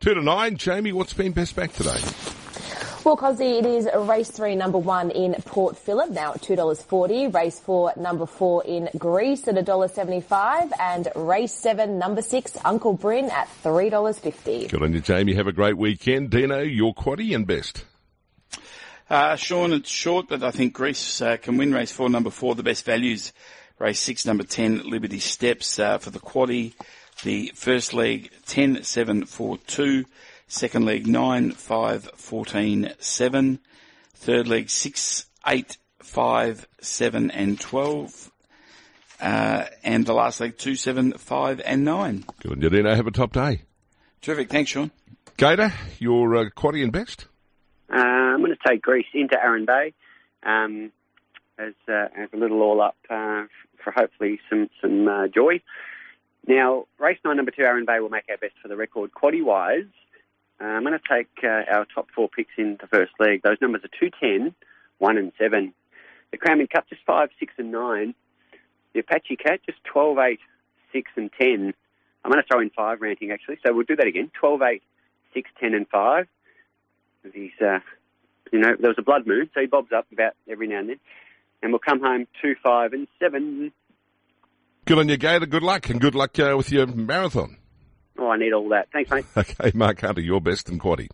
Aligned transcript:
Two 0.00 0.14
to 0.14 0.22
nine. 0.22 0.56
Jamie, 0.56 0.92
what's 0.92 1.12
been 1.12 1.32
best 1.32 1.54
back 1.54 1.74
today? 1.74 2.00
Well, 3.04 3.18
Cosy, 3.18 3.58
it 3.58 3.66
is 3.66 3.86
race 3.94 4.30
three, 4.30 4.54
number 4.54 4.78
one 4.78 5.10
in 5.10 5.34
Port 5.44 5.76
Phillip, 5.76 6.08
now 6.08 6.32
at 6.32 6.40
$2.40. 6.40 7.34
Race 7.34 7.60
four, 7.60 7.92
number 7.98 8.24
four 8.24 8.64
in 8.64 8.88
Greece 8.96 9.46
at 9.46 9.56
$1.75. 9.56 10.70
And 10.80 11.08
race 11.14 11.52
seven, 11.52 11.98
number 11.98 12.22
six, 12.22 12.56
Uncle 12.64 12.94
Bryn 12.94 13.26
at 13.26 13.46
$3.50. 13.62 14.70
Good 14.70 14.82
on 14.82 14.94
you, 14.94 15.02
Jamie. 15.02 15.34
Have 15.34 15.48
a 15.48 15.52
great 15.52 15.76
weekend. 15.76 16.30
Dino, 16.30 16.60
your 16.62 16.94
quaddy 16.94 17.34
and 17.34 17.46
best. 17.46 17.84
Uh, 19.10 19.36
Sean, 19.36 19.74
it's 19.74 19.90
short, 19.90 20.28
but 20.30 20.42
I 20.42 20.50
think 20.50 20.72
Greece 20.72 21.20
uh, 21.20 21.36
can 21.36 21.58
win 21.58 21.74
race 21.74 21.92
four, 21.92 22.08
number 22.08 22.30
four. 22.30 22.54
The 22.54 22.62
best 22.62 22.86
values, 22.86 23.34
race 23.78 24.00
six, 24.00 24.24
number 24.24 24.44
10, 24.44 24.88
Liberty 24.88 25.18
Steps 25.18 25.78
uh, 25.78 25.98
for 25.98 26.08
the 26.08 26.20
quaddy. 26.20 26.72
The 27.22 27.52
first 27.54 27.92
leg, 27.92 28.30
10, 28.46 28.82
7, 28.82 29.24
4, 29.26 29.58
2. 29.58 30.04
Second 30.48 30.84
leg, 30.86 31.06
9, 31.06 31.52
5, 31.52 32.10
14, 32.14 32.92
7. 32.98 33.58
Third 34.14 34.48
leg, 34.48 34.70
6, 34.70 35.26
8, 35.46 35.76
5, 35.98 36.68
7 36.80 37.30
and 37.30 37.60
12. 37.60 38.32
Uh, 39.20 39.64
and 39.84 40.06
the 40.06 40.14
last 40.14 40.40
leg, 40.40 40.56
2, 40.56 40.74
7, 40.74 41.12
5 41.12 41.60
and 41.64 41.84
9. 41.84 42.24
Good 42.42 42.52
on 42.52 42.60
you, 42.62 42.70
Dino. 42.70 42.94
Have 42.94 43.06
a 43.06 43.10
top 43.10 43.32
day. 43.32 43.62
Terrific. 44.22 44.48
Thanks, 44.48 44.70
Sean. 44.70 44.90
Gator, 45.36 45.72
your 45.98 46.36
uh, 46.36 46.44
quaddy 46.56 46.82
and 46.82 46.92
best. 46.92 47.26
Uh, 47.92 47.96
I'm 47.96 48.40
going 48.40 48.52
to 48.52 48.68
take 48.68 48.82
Greece 48.82 49.06
into 49.12 49.36
Arran 49.38 49.66
Bay 49.66 49.92
um, 50.42 50.90
as, 51.58 51.74
uh, 51.86 52.06
as 52.16 52.28
a 52.32 52.36
little 52.36 52.62
all 52.62 52.80
up 52.80 52.96
uh, 53.10 53.44
for 53.82 53.90
hopefully 53.90 54.40
some 54.48 54.68
some 54.80 55.08
uh, 55.08 55.26
joy. 55.28 55.60
Now, 56.50 56.86
race 56.98 57.16
nine, 57.24 57.36
number 57.36 57.52
two, 57.52 57.62
Arran 57.62 57.84
Bay 57.84 58.00
will 58.00 58.08
make 58.08 58.24
our 58.28 58.36
best 58.36 58.54
for 58.60 58.66
the 58.66 58.76
record. 58.76 59.12
Quaddy 59.12 59.40
wise, 59.40 59.84
uh, 60.60 60.64
I'm 60.64 60.82
going 60.82 60.98
to 60.98 61.08
take 61.08 61.28
uh, 61.44 61.62
our 61.72 61.86
top 61.94 62.08
four 62.12 62.28
picks 62.28 62.50
in 62.58 62.76
the 62.80 62.88
first 62.88 63.12
leg. 63.20 63.42
Those 63.44 63.58
numbers 63.60 63.82
are 63.84 64.00
210, 64.00 64.52
1 64.98 65.16
and 65.16 65.30
7. 65.38 65.72
The 66.32 66.38
Cramming 66.38 66.66
Cup, 66.66 66.88
just 66.88 67.02
5, 67.06 67.28
6 67.38 67.54
and 67.56 67.70
9. 67.70 68.14
The 68.94 68.98
Apache 68.98 69.36
Cat, 69.36 69.60
just 69.64 69.78
12, 69.84 70.18
8, 70.18 70.40
6 70.92 71.10
and 71.14 71.30
10. 71.40 71.72
I'm 72.24 72.32
going 72.32 72.42
to 72.42 72.48
throw 72.50 72.60
in 72.60 72.70
5 72.70 73.00
ranting 73.00 73.30
actually, 73.30 73.58
so 73.64 73.72
we'll 73.72 73.84
do 73.84 73.94
that 73.94 74.08
again. 74.08 74.32
12, 74.40 74.60
8, 74.60 74.82
6, 75.32 75.50
10 75.60 75.74
and 75.74 75.86
5. 75.86 76.26
He's, 77.32 77.50
uh, 77.64 77.78
you 78.52 78.58
know, 78.58 78.74
there 78.76 78.90
was 78.90 78.98
a 78.98 79.02
blood 79.02 79.24
moon, 79.24 79.48
so 79.54 79.60
he 79.60 79.66
bobs 79.66 79.92
up 79.96 80.08
about 80.12 80.32
every 80.50 80.66
now 80.66 80.80
and 80.80 80.88
then. 80.88 81.00
And 81.62 81.70
we'll 81.70 81.78
come 81.78 82.00
home 82.00 82.26
2, 82.42 82.56
5 82.60 82.92
and 82.92 83.06
7. 83.20 83.70
Good 84.90 84.98
on 84.98 85.08
you, 85.08 85.18
Gator. 85.18 85.46
Good 85.46 85.62
luck, 85.62 85.88
and 85.88 86.00
good 86.00 86.16
luck 86.16 86.36
uh, 86.40 86.56
with 86.56 86.72
your 86.72 86.84
marathon. 86.84 87.58
Oh, 88.18 88.28
I 88.28 88.36
need 88.38 88.52
all 88.52 88.70
that. 88.70 88.88
Thanks, 88.92 89.08
mate. 89.08 89.24
Okay, 89.36 89.70
Mark 89.72 90.00
Hunter, 90.00 90.20
your 90.20 90.40
best 90.40 90.68
and 90.68 90.80
quaddy. 90.80 91.06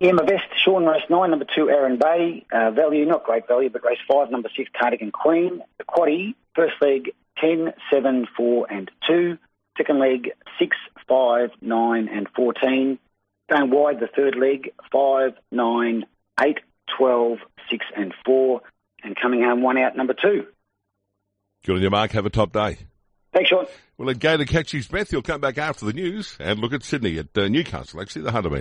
Yeah, 0.00 0.12
my 0.12 0.24
best, 0.24 0.44
Sean, 0.64 0.86
race 0.86 1.02
nine, 1.10 1.28
number 1.28 1.44
two, 1.54 1.68
Arran 1.68 1.98
Bay. 1.98 2.46
Uh, 2.50 2.70
value, 2.70 3.04
not 3.04 3.24
great 3.24 3.46
value, 3.46 3.68
but 3.68 3.84
race 3.84 3.98
five, 4.10 4.30
number 4.30 4.48
six, 4.56 4.70
Cardigan 4.80 5.12
Queen. 5.12 5.60
The 5.76 5.84
quaddy, 5.84 6.34
first 6.56 6.76
leg, 6.80 7.10
10, 7.42 7.74
7, 7.92 8.26
4 8.34 8.66
and 8.72 8.90
2. 9.06 9.36
Second 9.76 9.98
leg, 9.98 10.30
6, 10.58 10.74
5, 11.06 11.50
9 11.60 12.08
and 12.08 12.26
14. 12.34 12.98
Going 13.50 13.70
wide, 13.70 14.00
the 14.00 14.08
third 14.16 14.34
leg, 14.34 14.72
5, 14.90 15.32
9, 15.52 16.04
8, 16.40 16.58
12, 16.96 17.38
6 17.70 17.84
and 17.98 18.14
4. 18.24 18.62
And 19.02 19.14
coming 19.14 19.42
home 19.42 19.60
one 19.60 19.76
out, 19.76 19.94
number 19.94 20.14
two. 20.14 20.46
Good 21.66 21.76
on 21.76 21.82
you, 21.82 21.90
Mark. 21.90 22.12
Have 22.12 22.24
a 22.24 22.30
top 22.30 22.50
day. 22.50 22.78
Thanks, 23.34 23.50
Sean. 23.50 23.66
Well, 23.98 24.14
Gator 24.14 24.44
catch 24.44 24.70
his 24.70 24.86
breath. 24.86 25.10
He'll 25.10 25.20
come 25.20 25.40
back 25.40 25.58
after 25.58 25.84
the 25.84 25.92
news 25.92 26.36
and 26.38 26.60
look 26.60 26.72
at 26.72 26.84
Sydney 26.84 27.18
at 27.18 27.36
uh, 27.36 27.48
Newcastle, 27.48 28.00
actually, 28.00 28.22
the 28.22 28.30
Hunter 28.30 28.48